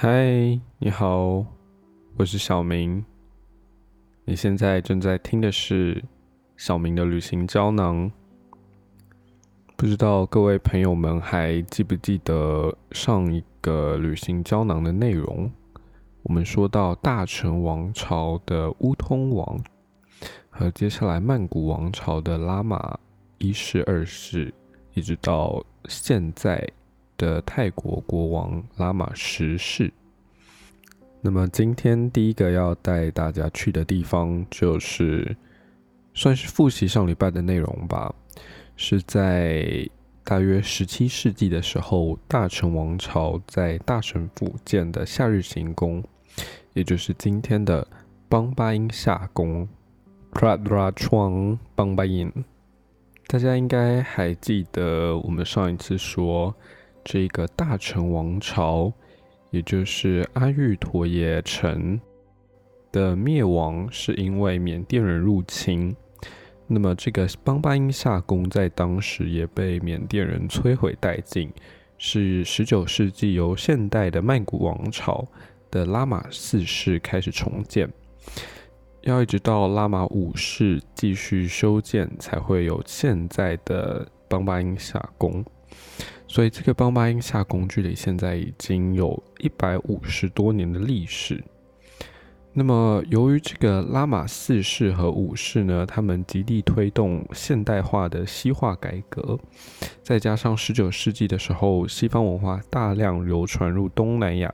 [0.00, 1.44] 嗨，你好，
[2.16, 3.04] 我是小明。
[4.26, 6.04] 你现在正在听的是
[6.56, 8.08] 小明的旅行胶囊。
[9.74, 15.50] 不知道各位朋友们还记不记得上一个旅行胶囊的内容？
[16.22, 19.60] 我们说到大成王朝的乌通王，
[20.48, 22.96] 和接下来曼谷王朝的拉玛
[23.38, 24.54] 一世、二世，
[24.94, 26.64] 一直到现在
[27.18, 29.92] 的泰国国王拉玛十世。
[31.20, 35.36] 那么今天第一个要带大家去的地方，就是
[36.14, 38.14] 算是复习上礼拜的内容吧。
[38.76, 39.86] 是在
[40.22, 46.02] 大约十七世纪的时候，大成王朝在大城府建的夏日行宫，
[46.74, 47.84] 也就是今天的
[48.28, 49.68] 邦巴音夏宫
[50.32, 52.32] p r a d r a c h a n g 邦巴因。
[53.26, 56.54] 大家应该还记得，我们上一次说
[57.10, 58.92] 这个大成王朝，
[59.48, 61.98] 也就是阿育陀耶城
[62.92, 65.96] 的灭亡，是因为缅甸人入侵。
[66.66, 71.50] 那么，这个邦巴音夏宫在当时也被缅甸人摧毁殆尽，
[71.96, 75.26] 是十九世纪由现代的曼谷王朝
[75.70, 77.88] 的拉玛四世开始重建，
[79.00, 85.42] 要一直到拉玛五世继续修建，才会有现在的邦巴音夏宫。
[86.30, 91.42] 所以，这个邦巴音夏宫距离现在已经有一百五十多年的历史。
[92.52, 99.38] 那么，由于这个拉玛四世和五世呢，他们极力推动现代化的西化改革，
[100.02, 104.52] 再加上十九世纪的时候，西方文化大量流传入东南亚，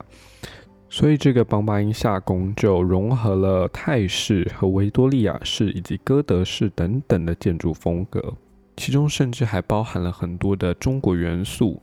[0.89, 8.35] 所以这个邦巴音夏宫就融合了泰式和维多利亚式以及哥德式等等的建筑风格，
[8.77, 11.81] 其中甚至还包含了很多的中国元素，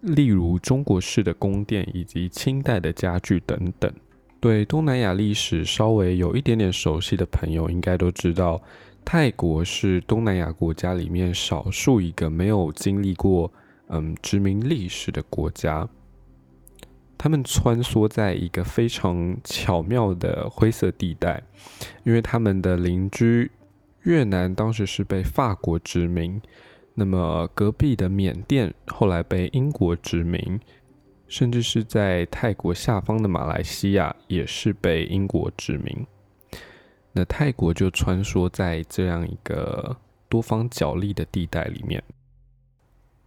[0.00, 3.92] 例如中国式的宫殿以及清代的家具等等。
[4.40, 8.62] 对东南亚历史稍微有一点点熟悉的朋友，应该都知道，
[9.04, 13.52] 泰国是东南亚国家里面少数一个没有经历过
[13.88, 15.88] 嗯殖民历史的国家。
[17.20, 21.42] 他们穿梭在一个非常巧妙的灰色地带，
[22.04, 23.50] 因为他们的邻居
[24.02, 26.40] 越南当时是被法国殖民，
[26.94, 30.60] 那么隔壁的缅甸后来被英国殖民。
[31.30, 36.06] 甚至是在泰国下方的马来西亚也是被英国殖民，
[37.12, 39.94] 那泰国就穿梭在这样一个
[40.30, 42.02] 多方角力的地带里面，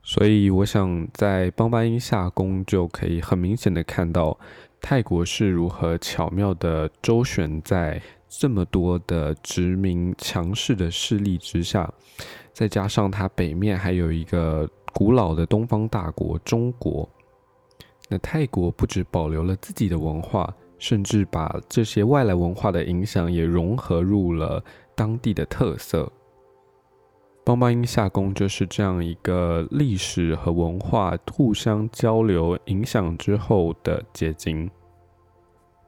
[0.01, 4.35] 所以我想在邦巴音夏宫就可以很明显的看到
[4.81, 8.01] 泰国是如何巧妙的周旋在
[8.33, 11.93] 这么多的殖民强势的势力之下，
[12.53, 17.07] 再加上它北面还有一个古老的东方大国中国。
[18.07, 24.63] 那泰国不止保留了自己的文化，甚至把这些外来文化的影响也融合入了
[24.95, 26.09] 当地的特色。
[27.43, 34.71] 邦巴音夏宫就是这样一个历史和文化互相交流、影响之后的结晶。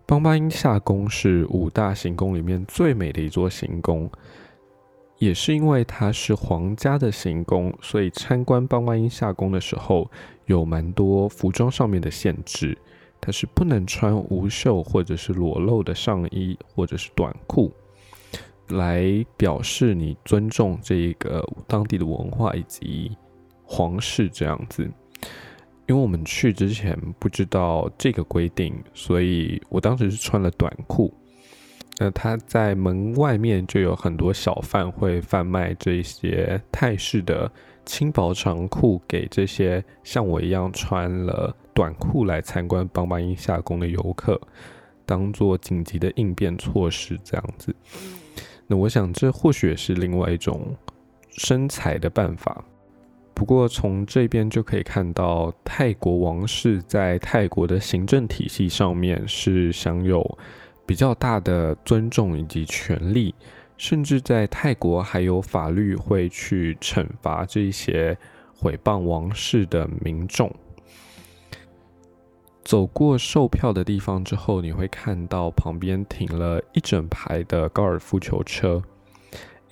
[0.05, 4.09] 邦巴音夏宫是五大行宫里面最美的一座行宫。
[5.19, 10.09] 也是因为它是皇家的行宫，所以参观邦巴音夏宫的时候
[10.47, 12.77] 有蛮多服装上面的限制，
[13.21, 17.71] 它是不能穿无袖或者是裸露的上衣或者是短裤，
[18.69, 23.15] 来表示你尊重这个当地的文化以及
[23.63, 24.91] 皇室这样子。
[25.87, 31.13] 因为我们去之前不知道这个规定，所以我当时是穿了短裤。
[31.99, 37.51] 那他在门外面就有很多小贩会贩卖这些泰式的
[37.85, 44.41] 轻薄长裤给这些像我一样穿了短裤来参观邦巴音夏宫的游客，
[45.05, 47.75] 当做紧急的应变措施这样子。
[48.65, 50.75] 那我想这或许也是另外一种
[51.29, 52.63] 生财的办法。
[53.43, 60.37] 不过从这边就可以看到，泰国王室在泰国的行政体系上面是享有。
[60.85, 63.35] 比较大的尊重以及权利，
[63.75, 68.17] 甚至在泰国还有法律会去惩罚这些
[68.55, 70.49] 毁谤王室的民众。
[72.63, 78.81] 走过售票的地方之后，你会看到旁边停了一整排的高尔夫球车，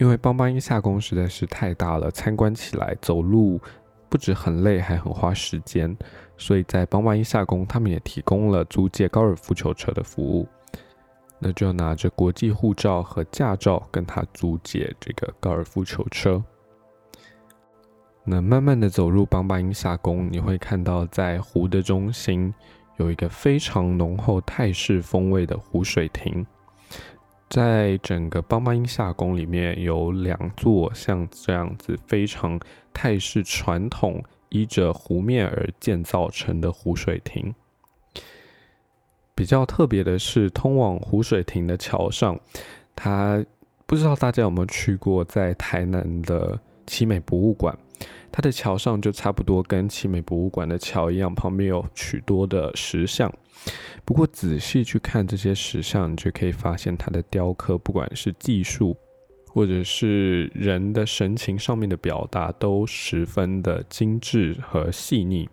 [0.02, 3.62] 因为邦巴音夏宫实在是太大了，参观起来走路
[4.10, 5.96] 不止很累，还很花时间，
[6.40, 10.48] 所以在邦巴音夏宫，他们也提供了租借高尔夫球车的服务。
[11.38, 16.44] 那就拿着国际护照和驾照跟他租借这个高尔夫球车。
[18.24, 22.52] 那慢慢的走入邦巴音夏宫，你会看到在湖的中心
[22.98, 26.44] 有一个非常浓厚泰式风味的湖水亭。
[27.52, 32.58] 在整个邦邦音夏宫里面，有两座像这样子非常
[32.94, 37.54] 泰式传统，依着湖面而建造成的湖水亭。
[39.36, 42.40] 比较特别的是，通往湖水亭的桥上，
[42.96, 43.46] 它
[43.86, 46.58] 不知道大家有没有去过，在台南的
[46.88, 47.78] 奇美博物馆。
[48.32, 53.32] 它的桥上就差不多跟奇美博物馆的桥一样，旁边有许多的石像。
[54.06, 58.96] 不过仔细去看这些石像，你就可以发现它的雕刻，不管是技术，
[59.48, 65.48] 或者是人的神情上面的表达，都十分的精致和细腻。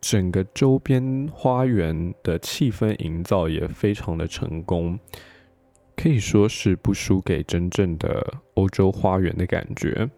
[0.00, 4.98] 整个周边花园的气氛营造也非常的成功，
[5.96, 10.10] 可以说是不输给真正的欧洲花园的感觉。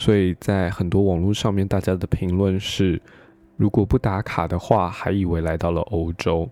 [0.00, 2.98] 所以在很多网络上面，大家的评论是：
[3.58, 6.48] 如果不打卡的话，还以为来到了欧洲。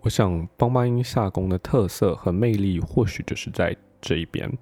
[0.00, 4.52] 我想邦巴音夏宫的特色和魅力，或许就是在这一边。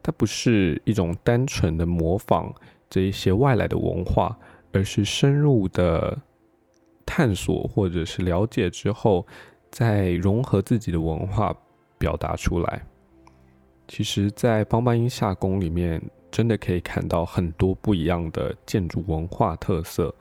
[0.00, 2.54] 它不是一种单纯的模仿
[2.88, 4.38] 这一些外来的文化，
[4.72, 6.16] 而是深入的
[7.04, 9.26] 探索或者是了解之后，
[9.72, 11.52] 再融合自己的文化
[11.98, 12.82] 表达出来。
[13.88, 16.00] 其实，在邦巴音夏宫里面。
[16.38, 20.14] 真的可以看到很多不一样的建筑文化特色，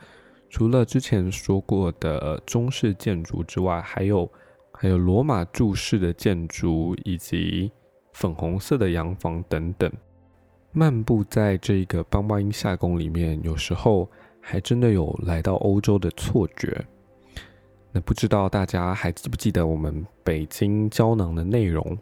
[0.50, 4.28] 除了之前说过的中式建筑之外，还有
[4.72, 7.72] 还有罗马柱式的建筑，以及
[8.14, 9.92] 粉红色的洋房等等。
[10.72, 14.10] 漫步在这个邦巴音夏宫里面，有时候
[14.42, 16.84] 还真的有来到欧洲的错觉。
[17.92, 21.96] 那不知道大家还记不记得我们北京胶囊的内容？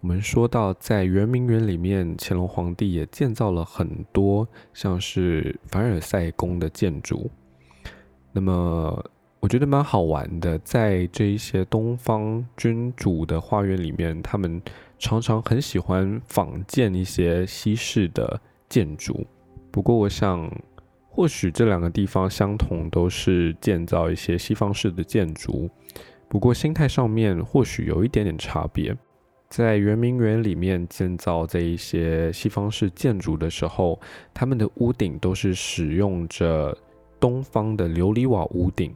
[0.00, 7.30] 我们说到，在圆明园里面，乾隆皇帝也建造了很多像是凡尔赛宫的建筑。
[8.32, 9.04] 那么，
[9.40, 14.60] 我觉得蛮好玩的，在这一些东方君主的花园里面，他们
[14.98, 19.26] 常常很喜欢仿建一些西式的建筑。
[19.70, 20.50] 不过，我想，
[21.08, 25.70] 或许这两个地方相同，都是建造一些西方式的建筑，
[26.28, 28.94] 不过心态上面或许有一点点差别。
[29.48, 34.00] 在圆明园里面建造这一些西方式建筑的时候，
[34.32, 36.76] 他们的屋顶都是使用着
[37.20, 38.94] 东方的琉璃瓦屋顶。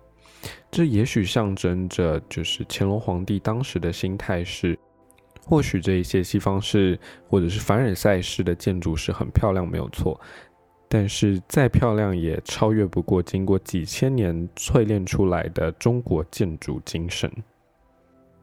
[0.70, 4.78] 这也许象征着，就是乾隆皇帝当时的心态是：
[5.44, 6.98] 或许这一些西方式
[7.28, 10.20] 或者是凡尔赛式的建筑是很漂亮，没有错。
[10.88, 17.30] 但是再漂亮也超越不过经过几千年淬炼出来的中国建筑精神。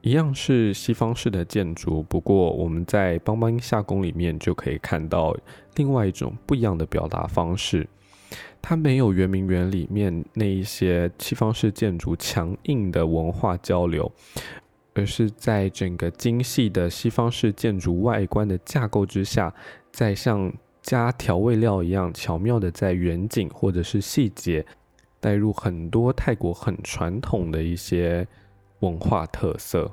[0.06, 5.36] 一样是西方式的建筑，不过我们在邦邦夏宫里面就可以看到
[5.78, 7.88] 另外一种不一样的表达方式。
[8.62, 14.12] 它没有圆明园里面那一些西方式建筑强硬的文化交流，
[14.94, 19.52] 而是在整个精细的西方式建筑外观的架构之下，
[19.92, 20.54] 在像
[20.84, 24.64] 加调味料一样巧妙的在远景或者是细节
[25.20, 28.28] 带入很多泰国很传统的一些。
[28.86, 29.92] 文化特色，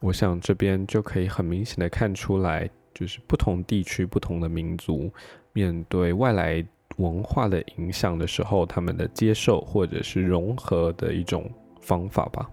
[0.00, 5.12] 我想这边就可以很明显的看出来，就是不同地区、不同的民族
[5.52, 6.64] 面对外来
[6.96, 11.50] 文化的影响的时候，他们的接受或者是融合的一种
[11.82, 12.48] 方法吧。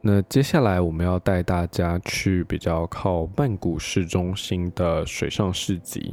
[0.00, 6.12] 那接下来我们要带大家去比较靠曼谷市中心的水上市集。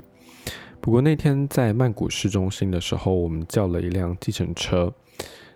[0.79, 4.93] 不过那天在曼谷市中心的时候，我们叫了一辆计程车。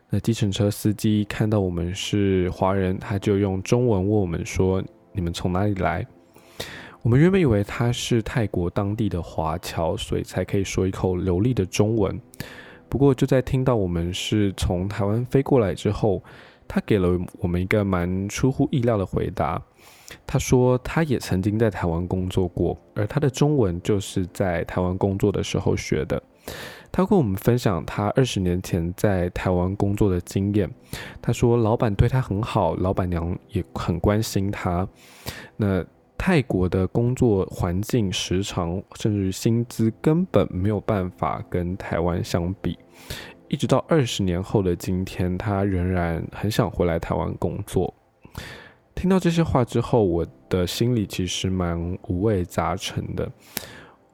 [0.09, 6.05] 那计程车司机看到我们是华人，他就用中文问我们说：“你们从哪里来？”
[7.03, 12.19] 我们原本以为他是泰国当地的华侨，所以才可以说一口流利的中文。
[12.89, 16.23] 不过就在听到我们是从台湾飞过来之后，
[16.67, 19.61] 他给了我们一个蛮出乎意料的回答。
[20.25, 26.21] 他说他也曾经在台湾工作过，而他的中文就是在台湾工作的时候学的。
[26.91, 30.69] 他跟我们分享他二十年前在台湾工作的经验。
[31.21, 34.87] 他说，老板对他很好，老板娘也很关心他。
[35.55, 35.85] 那
[36.17, 42.77] 泰国的工作环境、时长，甚至薪资，根本没有办法跟台湾相比。
[43.47, 47.93] 一直到二十年后的今天，他仍然很想回来台湾工作。
[48.95, 53.31] 听到这些话之后，我的心里其实蛮五味杂陈的。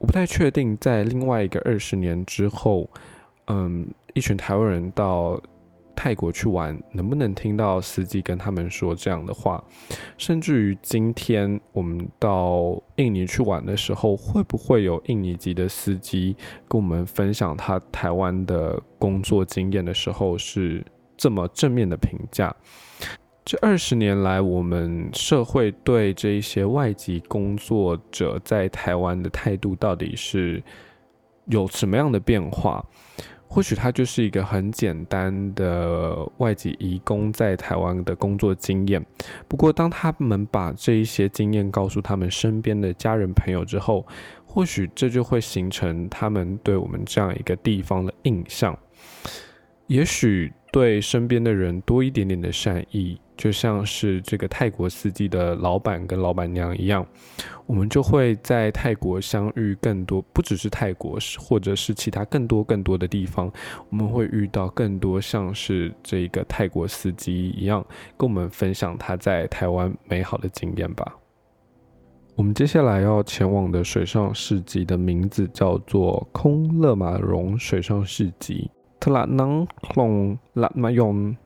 [0.04, 2.86] 我不太确定，在另外一个二十年之后，
[3.46, 5.40] 嗯，一群台湾人到
[5.96, 9.64] 泰国去玩，能不能听到司机跟他们说这样的话？
[10.18, 16.36] 甚至于今天我们到印尼去玩的时候，会不会有印尼籍的司机
[16.68, 20.84] 跟我们分享他台湾的工作经验的时候，是
[21.16, 22.54] 这么正面的评价。
[23.44, 30.62] 这二十年来，我们社会对这一些外籍工作者在台湾的态度到底是
[31.46, 32.82] 有什么样的变化？
[33.46, 39.04] 或许他就是一个很简单的外籍移工在台湾的工作经验。
[39.46, 44.06] 不过，当他们把这一些经验告诉他们身边的家人朋友之后，
[44.46, 48.76] 或许这就会形成他们对我们这样一个地方的印象。
[49.86, 53.16] 也许对身边的人多一点点的善意。
[53.36, 57.06] 就像是这个泰国司机的老板跟老板娘一样，
[57.66, 63.52] 我们就会在泰国相遇更多，不只是泰国，或者是其他更多更多的地方，
[63.90, 67.84] 我们会遇到更多像是这个泰国司机一样，
[68.16, 71.16] 跟我们分享他在台湾美好的经验吧。
[72.36, 78.70] 我们接下来要前往的水上市集的名字叫做空勒马荣水上市集，
[79.04, 81.36] 特拉囊隆拉马永。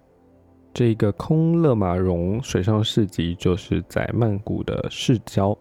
[0.73, 5.59] 这个空勒马荣水上市集就是在曼谷的市郊，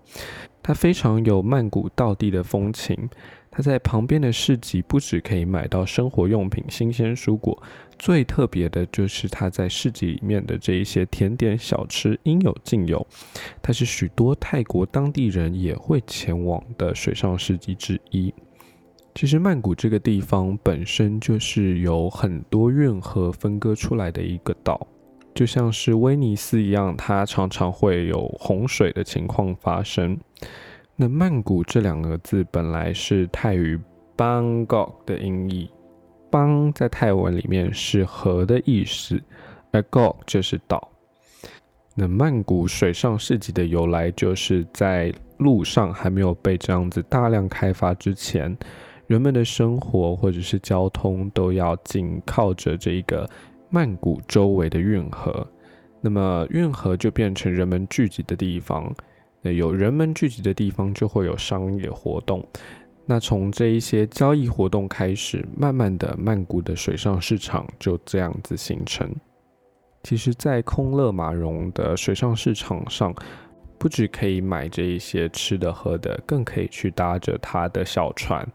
[0.62, 3.10] 它非常有曼谷道地的风情。
[3.50, 7.60] 它在旁边的市集不止可以买到生活用品、新鲜蔬果，
[7.98, 13.04] 最特别的就是它在市集里面的这一些甜点小吃应有尽有。
[13.60, 18.32] 它是许多泰国当地人也会前往的水上市集之一。
[19.18, 24.86] 其实曼谷这个地方本身就是有很多运河分割出来的一个岛。
[25.34, 30.16] 就像是威尼斯一样，它常常会有洪水的情况发生。
[30.96, 33.80] 那曼谷这两个字本来是泰语
[34.16, 35.68] Bangkok 的音译
[36.30, 39.20] ，Bang 在泰文里面是河的意思，
[39.72, 40.92] 而 Kok 就是岛。
[41.96, 48.56] 那曼谷水上市集的由来，就是在路上还没有被这样子大量开发之前，
[49.08, 53.30] 人们的生活或者是交通都要紧靠着这一个。
[53.70, 55.46] 曼谷周围的运河，
[56.00, 58.96] 那么运河就变成人们聚集的地方。
[59.42, 62.42] 那有人们聚集的地方，就会有商业活动。
[63.06, 69.14] 那从这一些交易活动开始，慢慢的，曼谷的水上市场就这样子形成。
[70.02, 73.14] 其实，在空乐马荣的水上市场上，
[73.78, 78.48] 不只可以买这一些吃的喝的，更可以去搭着他的小船，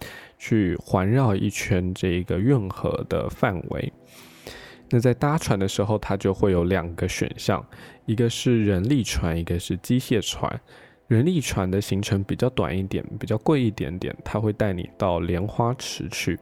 [0.43, 3.93] 去环绕一圈这一个运河的范围。
[4.91, 7.65] 那在搭船的时候，它就会有两个选项，
[8.07, 10.61] 一个是人力船，一个是机械船。
[11.07, 16.37] 人力船的行程比较短一点，比较贵一点点，它会带你到莲花池去。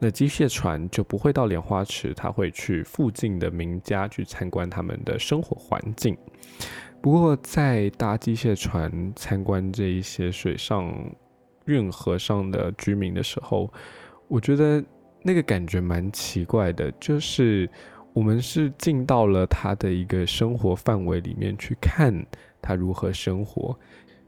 [0.00, 6.16] 那机械船就不会到莲花池，它会去附近的名家去参观他们的生活环境。
[7.00, 10.92] 不过在搭机械船参观这一些水上
[11.66, 13.72] 运河上的居民的时候，
[14.28, 14.82] 我觉得。
[15.22, 17.68] 那个感觉蛮奇怪的，就是
[18.12, 22.24] 我们是进到了他的一个生活范围里面去看
[22.62, 23.76] 他如何生活，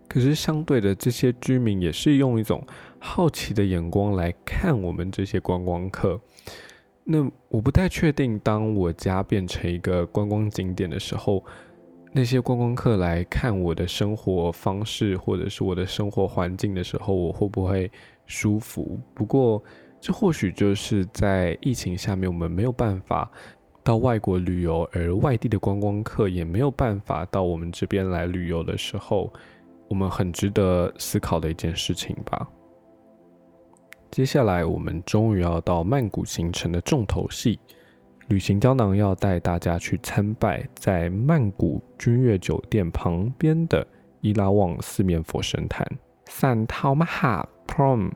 [0.08, 2.66] 可是相对的，这些居民也是用一种
[2.98, 6.20] 好奇的眼光来看我们这些观光客。
[7.04, 11.44] 那我不太确定，当我家变成一个观光景点的时候，
[12.12, 17.90] 那些观光客来看我的生活方式或者是我的生活环境的时候，我会不会
[18.26, 19.00] 舒服？
[19.14, 19.62] 不过。
[20.00, 23.28] 这或许就是在疫情下面，我们没有办法
[23.82, 29.32] 到外国旅游，而外地的观光客也没有办法到我们这边来旅游的时候，
[29.88, 32.48] 我们很值得思考的一件事情吧。
[34.12, 37.58] 接下来，我们终于要到曼谷行程的重头戏——
[38.28, 43.86] 旅行胶囊要带大家去参拜在曼谷君悦酒店旁边的
[44.20, 45.86] 伊拉旺四面佛神坛
[46.26, 48.10] （San t o m a h a Prom）。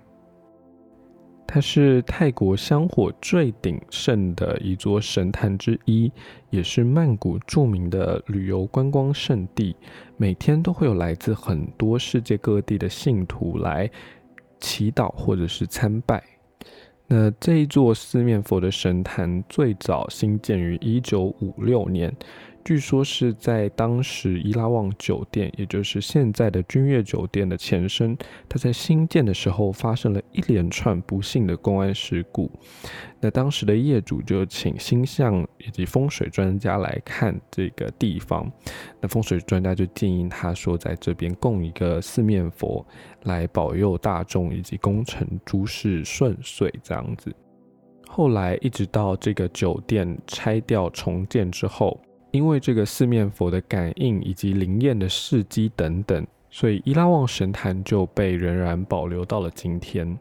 [1.46, 6.12] 它是泰国香火最鼎盛的一座神坛之一，
[6.50, 9.74] 也是曼谷著名的旅游观光胜地。
[10.18, 13.90] 每天都会有来自很多世界各地的信徒来
[14.60, 16.22] 祈祷或者是参拜。
[17.14, 22.10] 那这一座四面佛的神坛最早兴建于一九五六年。
[22.64, 28.16] 据说是在当时伊拉旺酒店，也就是现在的君悦酒店的前身，
[28.48, 32.48] 它在新建的时候发生了一连串不幸的公安事故。
[33.20, 38.48] 那当时的业主就请星象以及风水专家来看这个地方。
[39.00, 42.86] 那风水专家就建议他说，在这边供一个四面佛，
[43.24, 47.34] 来保佑大众以及工程诸事顺遂这样子。
[48.06, 52.00] 后来一直到这个酒店拆掉重建之后。
[52.32, 60.18] 因为这个四面佛的感应以及灵验的事迹等等，所以伊拉旺神坛就被仍然保留到了今天。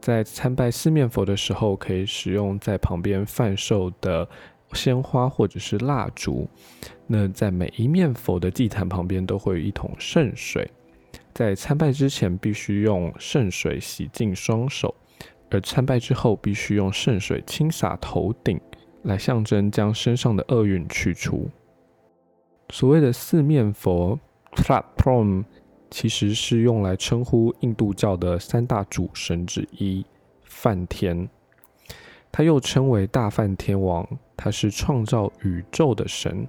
[0.00, 4.28] 在参拜四面佛的时候，可以使用在旁边贩售的
[4.72, 6.48] 鲜花或者是蜡烛。
[7.06, 10.68] 那在每一面佛的祭坛旁边都会有一桶圣水，
[11.34, 14.94] 在参拜之前必须用圣水洗净双手，
[15.50, 18.58] 而参拜之后必须用圣水轻洒头顶，
[19.02, 21.48] 来象征将身上的厄运去除。
[22.70, 24.18] 所谓的四面佛
[24.52, 25.44] （platform）
[25.90, 30.04] 其实是用来称呼印度教的三大主神之一
[30.44, 31.28] 梵天，
[32.30, 34.06] 他又称为大梵天王，
[34.36, 36.46] 他是创造宇宙的神。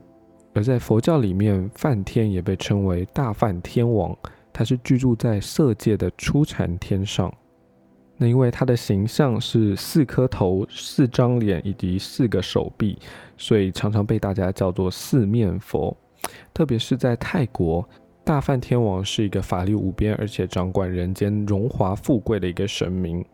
[0.54, 4.16] 而在佛教里面，梵天也被称为大梵天王，
[4.54, 7.34] 他是居住在色界的初禅天上。
[8.18, 12.98] 那因为他的形象是四颗头、四张脸以及四个手臂，
[13.38, 15.96] 所以常常被大家叫做四面佛。
[16.54, 17.88] 特别是在泰国，
[18.24, 23.26] 大梵天王是一个法力无边，而且掌管人间荣华富贵的一个神明。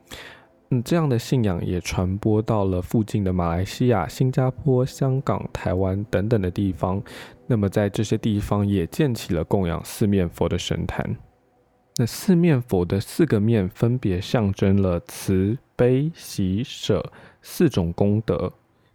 [0.71, 7.01] 嗯，这样的信仰也传播到了附近的马来西亚、新加坡、香港、台湾等等的地方。
[7.48, 11.15] 那么，在这些地方也建起了供养四面佛的神坛。
[12.00, 18.53] 那四面佛的四个面分别象征了慈悲喜舍四种功德。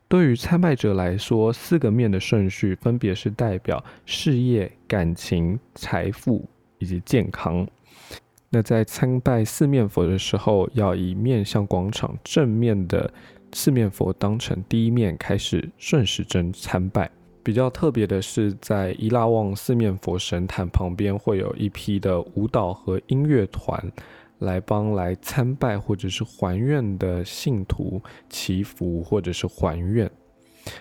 [0.09, 7.69] 对于参拜者来说，四个面的顺序分别是代表事业、感情、财富以及健康。
[8.49, 13.13] 那在参拜四面佛的时候，要以面向广场正面的
[13.53, 17.11] 四面佛当成第一面开始顺时针参拜。
[17.45, 23.93] 比较特别的是，在伊拉旺四面佛神坛旁边会有一批的舞蹈和音乐团，
[24.39, 30.11] 来帮来参拜或者是还愿的信徒祈福或者是还愿。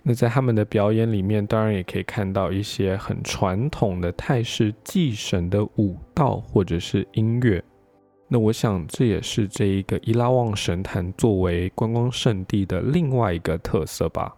[0.02, 7.62] 那在他们的表演里面，当然也可以看到一些很传统的泰式祭神的舞蹈或者是音乐。
[8.30, 14.34] 那我想这也是这一个伊拉旺神坛作为观光圣地的另外一个特色吧。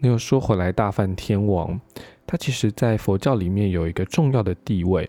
[0.00, 1.80] 那又说回来，大梵天王
[2.26, 5.08] 他其实在佛教里面有一个重要的地位。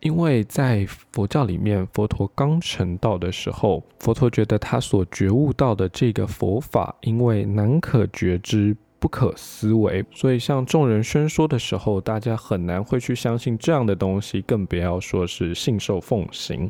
[0.00, 16.68] 因为在佛教里面，佛陀刚成道的时候，佛陀觉得他所觉悟到的这个佛法，因为难可觉知、不可思维，所以向众人宣说的时候，大家很难会去相信这样的东西，更不要说是信受奉行。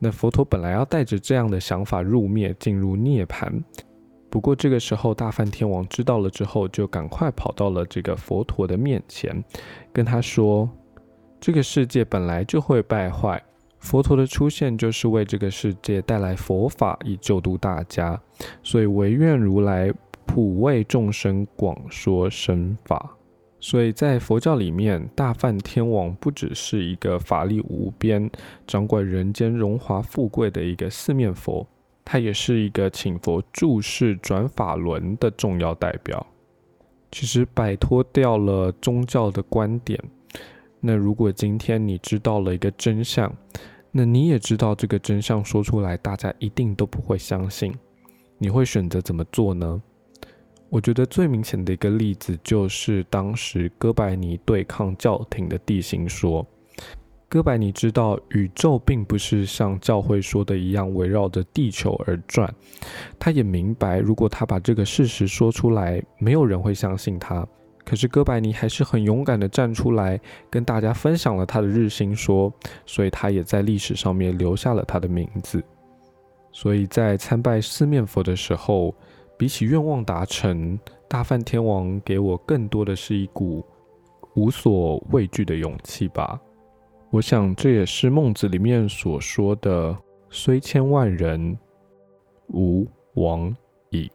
[0.00, 3.62] 那佛陀本来要带着这样的想法入灭，进入涅槃，
[4.32, 9.44] 不过这个时候大梵天王知道了之后，就赶快跑到了这个佛陀的面前，
[9.92, 10.66] 跟他说。
[11.38, 13.42] 这个世界本来就会败坏，
[13.80, 18.18] 佛陀的出现就是为这个世界带来佛法，以救度大家。
[18.62, 19.92] 所以唯愿如来
[20.24, 23.10] 普为众生广说身法。
[23.58, 28.30] 所以在佛教里面，大梵天王不只是一个法力无边、
[28.66, 31.66] 掌管人间荣华富贵的一个四面佛，
[32.12, 36.26] 他也是一个请佛注释转法轮的重要代表。
[37.10, 39.98] 其实摆脱掉了宗教的观点。
[40.78, 43.34] 那如果今天你知道了一个真相，
[43.90, 47.74] 那你也知道这个真相说出来，大家一定都不会相信。
[48.36, 49.80] 你会选择怎么做呢？
[50.68, 56.46] 我觉得最明显的一个例子就是当时哥白尼对抗教廷的地心说。
[57.32, 62.54] 哥白尼知道宇宙并不是像教会说的一样围绕着地球而转，
[63.18, 67.48] 他也明白如果他把这个事实说出来，没有人会相信他。
[67.86, 72.52] 可是哥白尼还是很勇敢的站出来，跟大家分享了他的日心说，
[72.84, 75.64] 所以他也在历史上面留下了他的名字。
[76.52, 78.94] 所以在参拜四面佛的时候，
[79.38, 83.64] 比起愿望达成，大梵天王给我更多的是一股
[84.34, 86.38] 无所畏惧的勇气吧。
[87.12, 89.94] 我想这也是孟子里面所说的
[90.30, 91.58] “虽千万人，
[92.48, 93.54] 吾往
[93.90, 94.10] 矣”。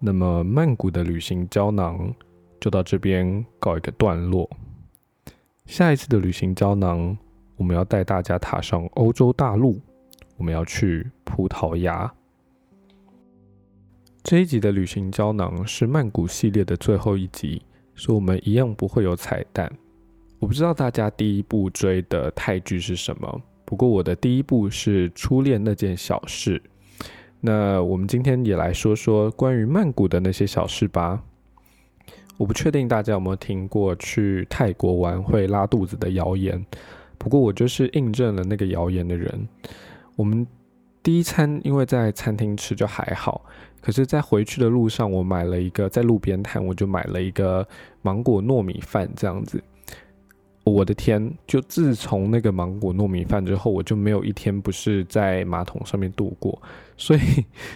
[0.00, 2.10] 那么曼谷的旅行胶囊
[2.58, 4.48] 就到这边告一个段落。
[5.66, 7.14] 下一次的旅行胶囊，
[7.56, 9.78] 我们要带大家踏上欧洲大陆，
[10.38, 12.10] 我们要去葡萄牙。
[14.22, 17.60] 这一集的旅行胶囊是曼谷系列的最后一集，
[17.94, 19.70] 所以我们一样不会有彩蛋。
[20.38, 26.58] 我不知道大家第一部追的泰剧是什么，不过我的第一部是《初恋那件小事》。
[27.40, 31.22] 那我们今天也来说说关于曼谷的那些小事吧。
[32.36, 36.64] 我不确定大家有没有听过去泰国玩会拉肚子的谣言，
[37.18, 39.48] 不过我就是印证了那个谣言的人。
[40.14, 40.46] 我们
[41.02, 43.44] 第一餐因为在餐厅吃就还好，
[43.80, 47.66] 可是，在回去的路上，我买了一个在路边摊，我就买了一个
[48.02, 49.60] 芒果糯米饭这样子。
[50.68, 51.32] 我的天！
[51.46, 56.60] 就自从那个芒果糯米饭之后，我就没有一天不是在马桶上面度过。
[56.96, 57.20] 所以，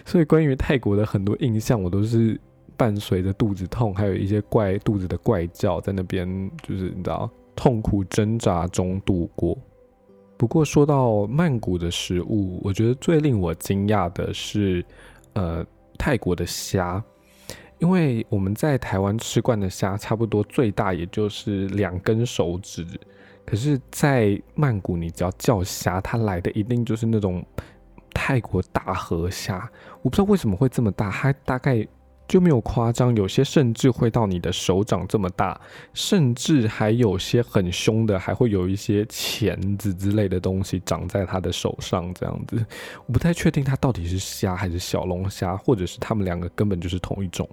[0.04, 2.40] 所以关于泰国的很多印象，我都是
[2.76, 9.56] 伴随着肚子痛，还有一些怪肚子的怪叫，在那边就是你知道痛苦挣扎中度过。
[10.36, 14.84] 不过说到曼谷的食物，我觉得最令我惊讶的是，
[15.34, 15.64] 呃，
[15.96, 17.02] 泰国的虾。
[17.82, 22.86] 因为我们在台湾吃惯的虾，差不多最大也就是两根手指，
[23.44, 27.44] 可是，在曼谷，你只要叫虾，它来的一定就是那种
[28.14, 29.68] 泰国大河虾。
[30.00, 31.84] 我不知道为什么会这么大，它大概
[32.28, 35.60] 就没有夸张，有些甚至会到你的手掌这么大，
[35.92, 42.64] 甚至还有些很凶的，还会有一些钳子之类的东西长在它的手上，这样子。
[43.06, 47.48] 我不太确定它到底是虾还是小龙虾，或者是它们两个根本就是同一种。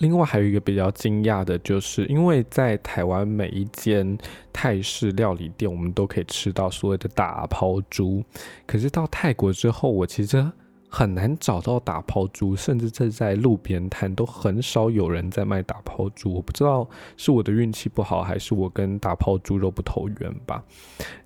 [0.00, 4.16] 另外还有一个比较惊讶的，就是因为在台湾每一间
[4.50, 8.24] 泰式料理店，我们都可以吃到所谓的打抛猪，
[8.66, 10.50] 可是到泰国之后，我其实
[10.88, 16.32] 很难找到打抛猪，甚至在在路边摊都很少有人在卖打抛猪。
[16.32, 20.64] 我不知道是我的运气不好，还是我跟打抛猪肉不投缘吧。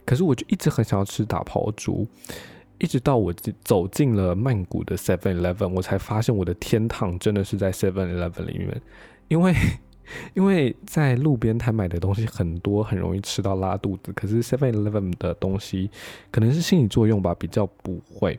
[0.05, 2.07] 可是我就一直很想要吃打抛猪。
[2.79, 3.33] 一直到我
[3.63, 8.81] 走进了曼谷的 Seven Eleven，我才发现我的天堂真的是在 Seven Eleven 里面。
[9.29, 9.55] 因为
[10.35, 14.13] 因为在路边摊买的东西很多，很容易吃到拉肚子。
[14.13, 15.91] 可是 Seven Eleven 的东西
[16.31, 18.39] 可能是心理作用吧，比较不会。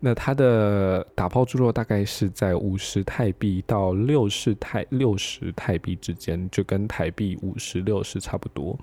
[0.00, 8.76] 那它的打泡猪肉大概是在五十泰币到六十泰六十泰币之间，就跟台币五十六十差不多。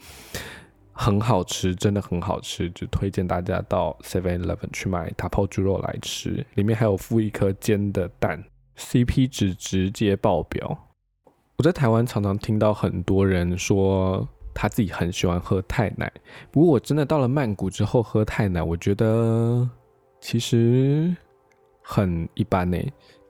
[0.93, 8.41] 很好吃，真的很好吃，就推荐大家到 Seven Eleven 去买打泡猪肉来吃，里面还有附一颗煎的蛋
[8.77, 10.77] ，CP 值直接爆表。
[11.57, 16.11] 我在台湾常常听到很多人说他自己很喜欢喝泰奶，
[16.51, 19.67] 不过我真的到了曼谷之后喝泰奶，我觉得
[20.19, 21.15] 其实
[21.81, 22.77] 很一般呢。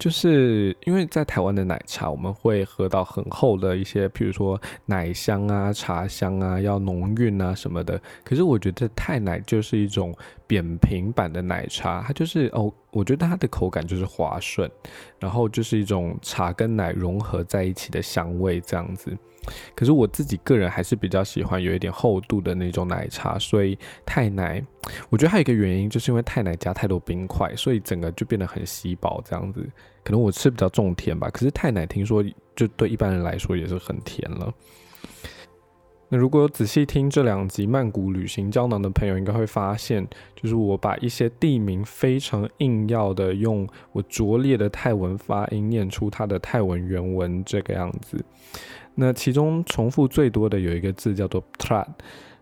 [0.04, 7.98] 就是因为在台湾的奶茶，我们会喝到很厚的一些，譬如说奶香啊、茶香啊，要浓韵啊什么的。
[8.22, 10.14] 可是我觉得太奶就是一种
[10.46, 14.70] 扁平版的奶茶，它就是哦，我觉得它的口感就是滑顺，
[15.20, 19.18] 然后就是一种茶跟奶融合在一起的香味这样子。
[19.76, 24.64] 可是我自己个人还是比较喜欢有一点厚度的那种奶茶，所以泰奶，
[25.10, 29.68] 我觉得还有一个原因，就是因为泰奶加太多冰块，所以整个就变得很稀薄这样子。
[30.04, 32.24] 可能我吃比较重甜吧，可是泰奶听说
[32.56, 34.54] 就对一般人来说也是很甜了。
[36.10, 48.24] 那如果有仔细听这两集曼谷旅行胶囊的朋友，应该会发现，就是我把一些地名非常硬要的用我拙劣的泰文发音念出它的泰文原文这个样子。
[48.96, 51.86] 那其中重复最多的有一个字叫做 “tra”，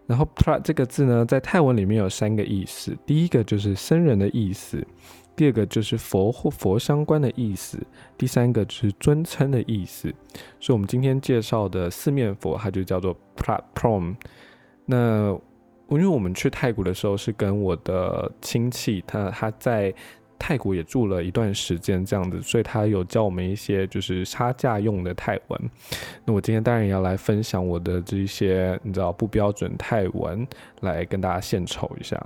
[0.08, 4.86] 然后 “tra” 这个字呢，在泰文里面有三个意思，第一个就是僧人的意思。
[5.34, 7.82] 第二个就是佛或佛相关的意思，
[8.18, 10.14] 第三个就是尊称的意思。
[10.60, 14.16] 所以，我们今天介绍的四面佛，它就叫做 “prad Prom。
[14.86, 15.30] 那
[15.90, 19.94] 因为我们去泰国的时候是跟我的亲戚，他他在
[20.44, 25.70] 泰国也住了一段时间，这样子，所以他有教我们一些就是差价用的泰文。
[26.26, 30.46] 那我今天当然也要来分享我的这些你知道不标准泰文，
[30.80, 32.20] 来跟大家献丑一下。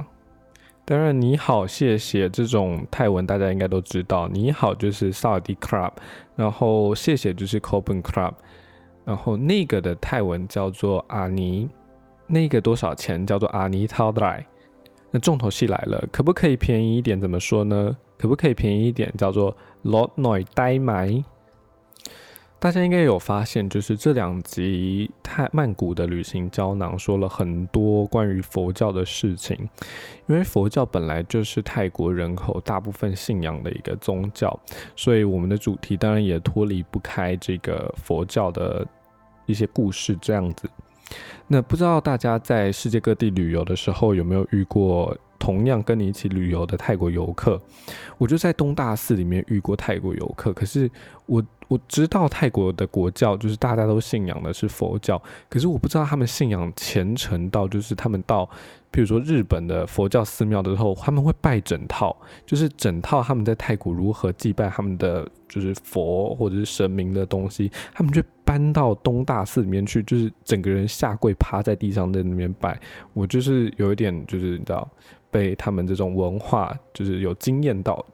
[0.86, 4.30] 当然，你好，谢谢这种泰文大家应该都知道。
[4.30, 5.92] 你好就是萨尔迪 club，
[6.38, 8.34] 然后谢谢就是 copen club，
[9.04, 11.68] 然后那个的泰文叫做阿尼，
[12.28, 14.46] 那个多少钱叫做阿尼涛代。
[15.12, 17.20] 那重头戏来了，可不可以便宜一点？
[17.20, 17.98] 怎么说呢？
[18.18, 19.14] 可不可以便宜一点？
[19.18, 21.24] 叫做 lot noi 呆埋。
[22.58, 29.56] 大家应该有发现，就是这两集泰曼谷的旅行胶囊说了很多关于佛教的事情，
[30.26, 34.58] 因为佛教本来就是泰国人口大部分信仰的一个宗教，
[34.96, 38.88] 所以我们的主题当然也脱离不开这个佛教的
[39.46, 40.68] 一些故事这样子。
[41.48, 45.16] 那不知道大家在世界各地旅游的时候有没有遇过？
[45.38, 47.62] 同样跟你一起旅游的泰国游客，
[48.18, 50.54] 我就在东大寺里面遇过泰国游客。
[50.54, 50.90] 可是
[51.26, 58.48] 我我知道泰国的国教就是大家都信仰的是佛教，可是我不知道他们信仰虔诚到就是他们到，
[58.92, 72.80] 比如说日本的佛教寺庙的时候，他们会拜整套，就是整套他们在泰国如何祭拜他们的就是佛或者是神明的东西，他们就搬到东大寺里面去，就是整个人下跪趴在地上在那边拜。
[73.14, 74.88] 我就是有一点就是你知道。
[75.36, 78.06] 被他们这种文化就是有惊艳到，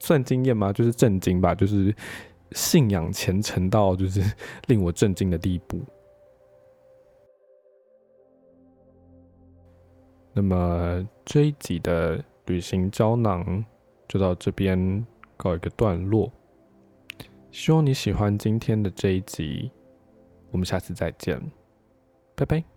[0.00, 0.72] 算惊艳吗？
[0.72, 1.94] 就是震惊吧，就是
[2.50, 4.20] 信仰虔诚到就是
[4.66, 5.80] 令我震惊的地步。
[10.32, 13.64] 那么这一集的旅行胶囊
[14.08, 15.06] 就到这边
[15.36, 16.28] 告一个段落。
[17.52, 19.70] 希望你喜欢今天的这一集，
[20.50, 21.40] 我们下次再见，
[22.34, 22.73] 拜拜。